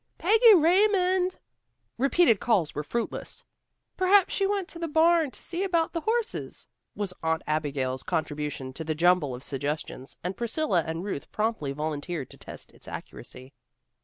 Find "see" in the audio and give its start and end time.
5.43-5.61